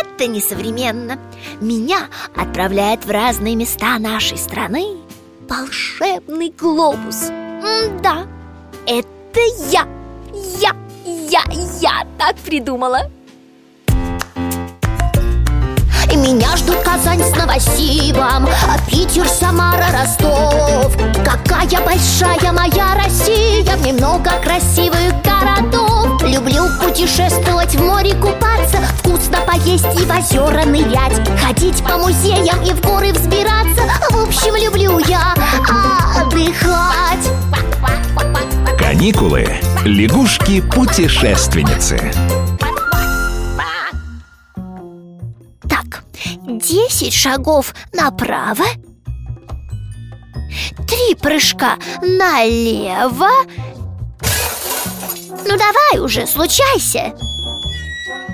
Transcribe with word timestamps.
это 0.00 0.26
несовременно. 0.26 1.18
Меня 1.60 2.08
отправляет 2.36 3.04
в 3.04 3.10
разные 3.10 3.56
места 3.56 3.98
нашей 3.98 4.38
страны 4.38 4.96
Волшебный 5.48 6.50
глобус. 6.50 7.30
М-да, 7.30 8.26
это 8.86 9.40
я 9.70 9.86
Я, 10.60 10.72
я, 11.04 11.42
я 11.80 12.06
так 12.18 12.36
придумала. 12.36 13.10
И 16.10 16.16
меня 16.16 16.56
ждут 16.56 16.76
Казань 16.78 17.22
с 17.22 17.36
Новосибом 17.36 18.48
Питер, 18.90 19.28
Самара, 19.28 19.88
Ростов. 19.92 20.96
Какая 21.24 21.84
большая 21.84 22.52
моя 22.52 22.94
Россия 22.94 23.76
В 23.76 23.82
ней 23.82 23.92
много 23.92 24.30
красивых 24.42 25.12
городов. 25.22 26.22
Люблю 26.22 26.64
путешествовать, 26.82 27.74
в 27.74 27.84
море 27.84 28.14
купаться 28.14 28.37
Поесть 29.68 30.00
и 30.00 30.04
в 30.06 30.10
озера 30.10 30.64
нырять 30.64 31.20
Ходить 31.38 31.84
по 31.84 31.98
музеям 31.98 32.62
и 32.62 32.72
в 32.72 32.80
горы 32.80 33.12
взбираться. 33.12 33.82
В 34.08 34.16
общем, 34.26 34.56
люблю 34.56 34.98
я 35.00 35.34
отдыхать. 36.16 37.28
Каникулы. 38.78 39.46
Лягушки-путешественницы. 39.84 42.00
Так, 45.68 46.02
10 46.46 47.12
шагов 47.12 47.74
направо. 47.92 48.64
Три 50.86 51.14
прыжка 51.14 51.76
налево. 52.00 53.28
Ну 55.46 55.58
давай 55.58 55.98
уже, 56.02 56.26
случайся. 56.26 57.12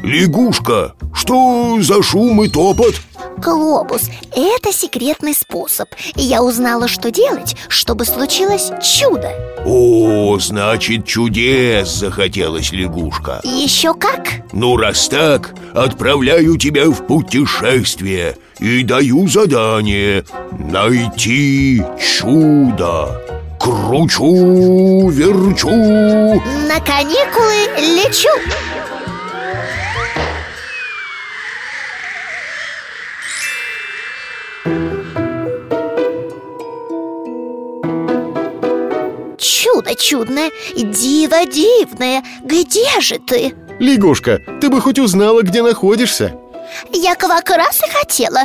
Лягушка, 0.05 0.95
что 1.25 1.79
за 1.81 2.03
шум 2.03 2.43
и 2.45 2.49
топот? 2.49 2.97
Глобус– 3.39 4.11
это 4.37 4.73
секретный 4.73 5.33
способ. 5.33 5.89
И 6.17 6.23
я 6.23 6.43
узнала, 6.43 6.87
что 6.87 7.11
делать, 7.11 7.57
чтобы 7.69 8.05
случилось 8.05 8.71
чудо. 8.83 9.33
О, 9.65 10.39
значит, 10.39 11.07
чудес 11.07 11.89
захотелось 11.89 12.73
лягушка. 12.73 13.41
Еще 13.43 13.95
как? 13.95 14.29
Ну, 14.53 14.77
раз 14.77 15.09
так, 15.09 15.55
отправляю 15.75 16.59
тебя 16.59 16.91
в 16.91 17.07
путешествие 17.07 18.37
И 18.59 18.83
даю 18.83 19.27
задание 19.27 20.25
Найти 20.53 21.83
чудо. 21.99 23.23
Кручу, 23.59 25.09
верчу. 25.09 25.71
На 26.69 26.81
каникулы 26.81 27.65
лечу 27.79 28.29
Чудо 39.85 39.95
чудное, 39.97 40.51
диво 40.75 41.45
дивное, 41.47 42.23
где 42.43 43.01
же 43.01 43.19
ты? 43.19 43.55
Лягушка, 43.79 44.41
ты 44.61 44.71
бы 44.71 44.81
хоть 44.81 44.99
узнала, 44.99 45.43
где 45.43 45.63
находишься 45.63 46.35
Я 46.93 47.15
как 47.17 47.51
раз 47.51 47.81
и 47.87 47.91
хотела 47.91 48.41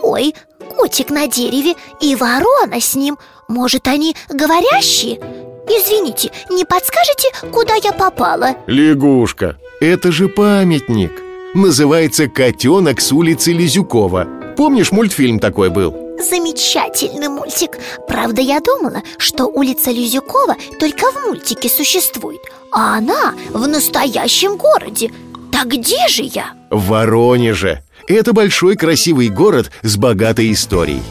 Ой, 0.00 0.34
котик 0.76 1.10
на 1.10 1.26
дереве 1.26 1.74
и 2.00 2.14
ворона 2.14 2.80
с 2.80 2.94
ним 2.94 3.18
Может, 3.48 3.88
они 3.88 4.14
говорящие? 4.28 5.18
Извините, 5.66 6.30
не 6.50 6.64
подскажете, 6.64 7.28
куда 7.50 7.74
я 7.82 7.92
попала? 7.92 8.54
Лягушка, 8.66 9.56
это 9.80 10.12
же 10.12 10.28
памятник 10.28 11.12
Называется 11.54 12.28
«Котенок 12.28 13.00
с 13.00 13.10
улицы 13.12 13.52
Лизюкова» 13.52 14.28
Помнишь, 14.56 14.92
мультфильм 14.92 15.38
такой 15.40 15.70
был? 15.70 16.03
Замечательный 16.18 17.28
мультик. 17.28 17.78
Правда, 18.06 18.40
я 18.40 18.60
думала, 18.60 19.02
что 19.18 19.46
улица 19.46 19.90
Лизюкова 19.90 20.56
только 20.78 21.10
в 21.10 21.26
мультике 21.26 21.68
существует 21.68 22.40
А 22.72 22.98
она 22.98 23.34
в 23.50 23.66
настоящем 23.66 24.56
городе. 24.56 25.10
Так 25.52 25.68
где 25.68 26.08
же 26.08 26.22
я? 26.22 26.52
В 26.70 26.88
Воронеже. 26.88 27.82
Это 28.06 28.32
большой 28.32 28.76
красивый 28.76 29.28
город 29.28 29.70
с 29.82 29.96
богатой 29.96 30.52
историей. 30.52 31.02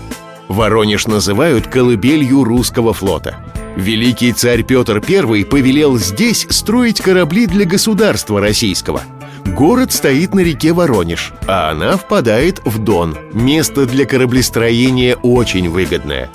Воронеж 0.48 1.08
называют 1.08 1.68
колыбелью 1.68 2.44
русского 2.44 2.94
флота. 2.94 3.38
Великий 3.76 4.32
царь 4.34 4.64
Петр 4.64 5.02
I 5.08 5.46
повелел 5.46 5.98
здесь 5.98 6.46
строить 6.50 7.02
корабли 7.02 7.48
для 7.48 7.66
государства 7.66 8.40
российского 8.40 9.02
Город 9.46 9.92
стоит 9.92 10.34
на 10.34 10.40
реке 10.40 10.74
Воронеж, 10.74 11.34
а 11.48 11.72
она 11.72 11.98
впадает 11.98 12.62
в 12.66 12.80
Дон. 12.80 13.18
Место 13.34 13.86
для 13.86 14.06
кораблестроения 14.06 15.16
очень 15.16 15.70
выгодное. 15.70 16.30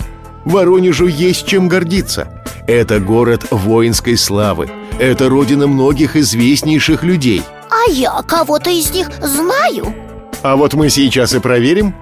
Воронежу 0.45 1.07
есть 1.07 1.45
чем 1.45 1.67
гордиться. 1.67 2.43
Это 2.67 2.99
город 2.99 3.47
воинской 3.51 4.17
славы. 4.17 4.69
Это 4.99 5.27
родина 5.29 5.67
многих 5.67 6.15
известнейших 6.15 7.03
людей. 7.03 7.41
А 7.69 7.89
я 7.91 8.21
кого-то 8.21 8.69
из 8.69 8.91
них 8.91 9.09
знаю? 9.21 9.93
А 10.41 10.55
вот 10.55 10.73
мы 10.73 10.89
сейчас 10.89 11.33
и 11.33 11.39
проверим. 11.39 11.93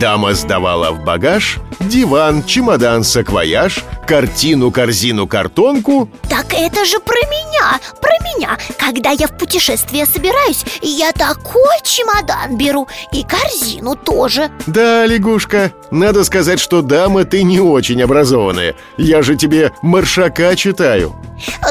Дама 0.00 0.34
сдавала 0.34 0.90
в 0.92 1.04
багаж 1.04 1.58
Диван, 1.78 2.42
чемодан, 2.44 3.04
саквояж 3.04 3.84
Картину, 4.06 4.70
корзину, 4.70 5.26
картонку. 5.26 6.08
Так 6.28 6.52
это 6.52 6.84
же 6.84 7.00
про 7.00 7.16
меня, 7.26 7.80
про 8.00 8.12
меня 8.24 8.58
Когда 8.84 9.12
я 9.12 9.28
в 9.28 9.38
путешествие 9.38 10.04
собираюсь 10.04 10.62
Я 10.82 11.12
такой 11.12 11.78
чемодан 11.82 12.58
беру 12.58 12.86
И 13.12 13.22
корзину 13.22 13.96
тоже. 13.96 14.50
Да, 14.66 15.06
лягушка, 15.06 15.72
надо 15.90 16.22
сказать, 16.22 16.60
что 16.60 16.82
дама 16.82 17.24
ты 17.24 17.44
не 17.44 17.60
очень 17.60 18.02
образованная. 18.02 18.74
Я 18.98 19.22
же 19.22 19.36
тебе 19.36 19.72
маршака 19.80 20.54
читаю. 20.54 21.16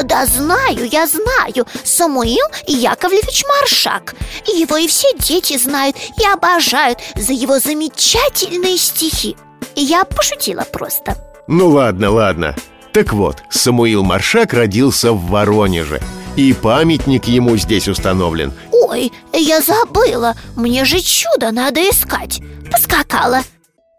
Да 0.02 0.26
знаю, 0.26 0.88
я 0.90 1.06
знаю. 1.06 1.66
Самуил 1.84 2.46
Яковлевич 2.66 3.44
Маршак. 3.46 4.16
Его 4.46 4.76
и 4.76 4.88
все 4.88 5.08
дети 5.16 5.56
знают 5.56 5.96
и 6.20 6.26
обожают 6.26 6.98
За 7.14 7.32
его 7.32 7.60
замечательные 7.60 8.76
стихи. 8.76 9.36
Я 9.76 10.04
пошутила 10.04 10.62
просто. 10.62 11.16
Ну 11.46 11.68
ладно, 11.68 12.10
ладно. 12.10 12.56
Так 12.92 13.12
вот, 13.12 13.36
Самуил 13.50 14.02
Маршак 14.02 14.52
родился 14.52 15.12
в 15.12 15.28
Воронеже 15.28 16.00
И 16.36 16.52
памятник 16.52 17.26
ему 17.26 17.56
здесь 17.56 17.88
установлен. 17.88 18.52
Ой, 18.72 19.12
я 19.32 19.60
забыла. 19.60 20.34
Мне 20.56 20.84
же 20.84 21.00
чудо 21.00 21.52
надо 21.52 21.80
искать. 21.80 22.40
Поскакала. 22.70 23.42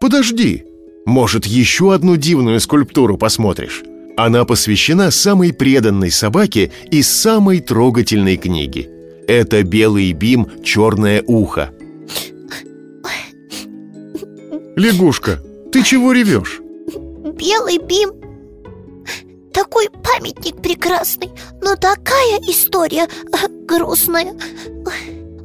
Подожди, 0.00 0.64
может, 1.06 1.46
еще 1.46 1.94
одну 1.94 2.16
дивную 2.16 2.60
скульптуру 2.60 3.16
посмотришь? 3.16 3.82
Она 4.16 4.44
посвящена 4.44 5.10
самой 5.10 5.52
преданной 5.52 6.10
собаке 6.10 6.72
из 6.90 7.08
самой 7.10 7.60
трогательной 7.60 8.36
книги. 8.36 8.88
Это 9.26 9.62
белый 9.62 10.12
бим 10.12 10.48
«Черное 10.62 11.22
ухо» 11.26 11.70
Лягушка, 14.76 15.42
ты 15.72 15.82
чего 15.82 16.12
ревешь? 16.12 16.60
Белый 17.38 17.78
бим 17.78 18.10
Такой 19.56 19.88
памятник 19.88 20.60
прекрасный 20.60 21.30
Но 21.62 21.76
такая 21.76 22.38
история 22.46 23.08
э, 23.08 23.48
грустная. 23.66 24.34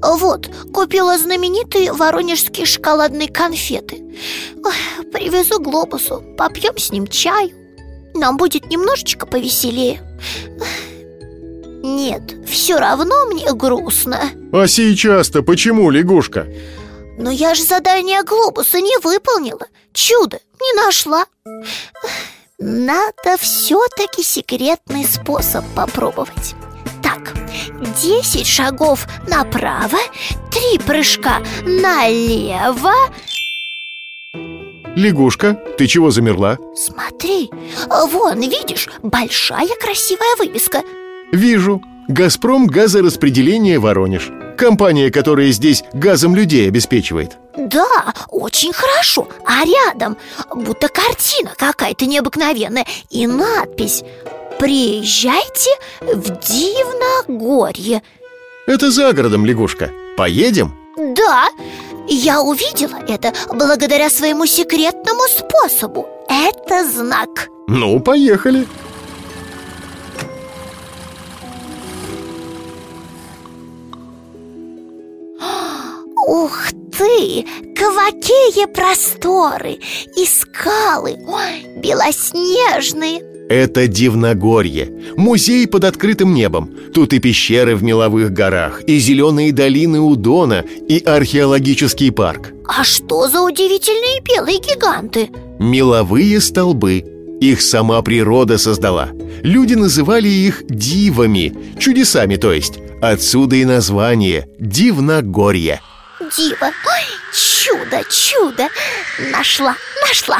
Вот, 0.03 0.49
купила 0.73 1.17
знаменитые 1.17 1.93
воронежские 1.93 2.65
шоколадные 2.65 3.29
конфеты. 3.29 4.03
Привезу 5.13 5.61
глобусу, 5.61 6.21
попьем 6.37 6.77
с 6.77 6.91
ним 6.91 7.07
чаю. 7.07 7.51
Нам 8.13 8.35
будет 8.35 8.69
немножечко 8.69 9.25
повеселее. 9.25 10.01
Нет, 11.81 12.35
все 12.45 12.79
равно 12.79 13.27
мне 13.27 13.53
грустно. 13.53 14.19
А 14.51 14.67
сейчас-то 14.67 15.41
почему, 15.41 15.89
лягушка? 15.89 16.47
Но 17.17 17.31
я 17.31 17.55
же 17.55 17.63
задание 17.63 18.23
глобуса 18.23 18.81
не 18.81 18.97
выполнила. 19.01 19.67
Чудо 19.93 20.41
не 20.59 20.73
нашла 20.83 21.25
Надо 22.63 23.37
все-таки 23.39 24.21
секретный 24.21 25.03
способ 25.03 25.65
попробовать. 25.75 26.53
Так, 27.01 27.33
10 28.03 28.45
шагов 28.45 29.07
направо 29.27 29.97
Три 30.51 30.77
прыжка 30.77 31.39
налево. 31.65 32.93
Лягушка, 34.95 35.55
ты 35.77 35.87
чего 35.87 36.11
замерла? 36.11 36.59
Смотри, 36.75 37.49
вон, 37.87 38.41
видишь, 38.41 38.89
большая 39.01 39.75
красивая 39.81 40.35
вывеска. 40.37 40.83
Вижу. 41.31 41.81
«Газпром 42.07 42.67
газораспределение 42.67 43.79
Воронеж» 43.79 44.31
Компания, 44.57 45.09
которая 45.11 45.51
здесь 45.51 45.83
газом 45.93 46.35
людей 46.35 46.67
обеспечивает 46.67 47.37
Да, 47.57 48.13
очень 48.29 48.73
хорошо. 48.73 49.27
А 49.45 49.65
рядом 49.65 50.17
будто 50.55 50.87
картина 50.87 51.53
какая-то 51.57 52.05
необыкновенная 52.05 52.85
И 53.09 53.27
надпись 53.27 54.03
«Приезжайте 54.57 55.69
в 56.01 56.29
Дивногорье» 56.39 58.01
Это 58.67 58.91
за 58.91 59.11
городом, 59.13 59.45
лягушка. 59.45 59.91
Поедем? 60.15 60.73
Да, 60.97 61.47
я 62.07 62.41
увидела 62.41 62.97
это 63.07 63.33
благодаря 63.53 64.09
своему 64.09 64.45
секретному 64.45 65.23
способу. 65.27 66.07
Это 66.29 66.87
знак. 66.89 67.49
Ну, 67.67 67.99
поехали. 67.99 68.67
Ух 76.27 76.59
ты! 77.01 77.45
Какие 77.75 78.65
просторы! 78.67 79.79
И 80.15 80.25
скалы! 80.25 81.17
Ой, 81.27 81.79
белоснежные 81.81 83.21
Это 83.49 83.87
Дивногорье 83.87 84.91
Музей 85.17 85.67
под 85.67 85.85
открытым 85.85 86.33
небом 86.33 86.69
Тут 86.93 87.13
и 87.13 87.19
пещеры 87.19 87.75
в 87.75 87.83
меловых 87.83 88.31
горах 88.31 88.83
И 88.83 88.99
зеленые 88.99 89.51
долины 89.51 89.99
у 89.99 90.15
Дона 90.15 90.63
И 90.87 90.99
археологический 90.99 92.11
парк 92.11 92.53
А 92.67 92.83
что 92.83 93.27
за 93.27 93.41
удивительные 93.41 94.21
белые 94.21 94.59
гиганты? 94.59 95.29
Меловые 95.59 96.39
столбы 96.39 97.03
Их 97.41 97.61
сама 97.61 98.01
природа 98.01 98.57
создала 98.57 99.09
Люди 99.41 99.73
называли 99.73 100.27
их 100.27 100.63
дивами 100.67 101.53
Чудесами, 101.79 102.35
то 102.35 102.51
есть 102.51 102.79
Отсюда 103.01 103.55
и 103.55 103.65
название 103.65 104.47
Дивногорье 104.59 105.81
Дива! 106.35 106.67
Ой, 106.67 107.33
чудо, 107.33 108.03
чудо! 108.09 108.69
Нашла, 109.31 109.75
нашла! 110.07 110.37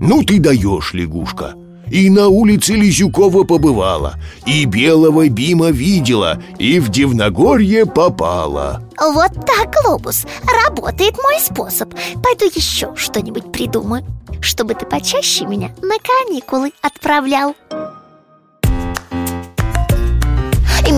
Ну 0.00 0.22
ты 0.22 0.38
даешь, 0.38 0.92
лягушка 0.92 1.54
И 1.90 2.10
на 2.10 2.28
улице 2.28 2.74
Лизюкова 2.74 3.44
побывала 3.44 4.16
И 4.44 4.66
белого 4.66 5.30
Бима 5.30 5.70
видела 5.70 6.42
И 6.58 6.78
в 6.78 6.90
Дивногорье 6.90 7.86
попала 7.86 8.82
Вот 9.00 9.32
так, 9.46 9.72
Глобус, 9.82 10.26
работает 10.62 11.16
мой 11.22 11.40
способ 11.40 11.94
Пойду 12.22 12.44
еще 12.54 12.94
что-нибудь 12.96 13.50
придумаю 13.50 14.04
Чтобы 14.42 14.74
ты 14.74 14.84
почаще 14.84 15.46
меня 15.46 15.70
на 15.80 15.94
каникулы 15.98 16.72
отправлял 16.82 17.56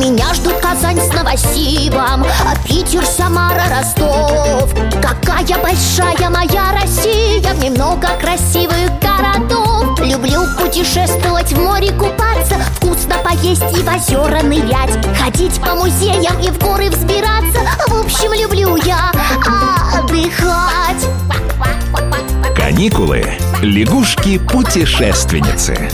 Меня 0.06 0.32
ждут 0.34 0.54
Казань 0.60 1.00
с 1.00 1.12
Новосибом 1.12 2.24
а 2.24 2.54
Питер, 2.64 3.04
Самара, 3.04 3.64
Ростов. 3.68 4.72
Какая 5.02 5.58
большая 5.60 6.30
моя 6.30 6.70
Россия 6.80 7.52
В 7.52 7.58
ней 7.58 7.70
много 7.70 8.06
красивых 8.20 9.00
городов. 9.00 9.98
Люблю 9.98 10.42
путешествовать, 10.60 11.52
в 11.52 11.60
море 11.60 11.90
купаться 11.90 12.54
Вкусно 12.76 13.16
поесть 13.24 13.64
и 13.76 13.82
в 13.82 13.88
озера 13.88 14.44
нырять. 14.44 14.96
Ходить 15.20 15.60
по 15.60 15.74
музеям 15.74 16.38
и 16.38 16.50
в 16.50 16.58
горы 16.60 16.88
взбираться. 16.88 17.62
В 17.88 18.04
общем, 18.04 18.32
люблю 18.32 18.76
я 18.76 19.10
отдыхать. 19.92 21.04
Каникулы. 22.54 23.24
Лягушки-путешественницы. 23.60 25.90